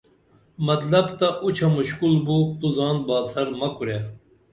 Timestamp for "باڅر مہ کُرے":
3.07-3.97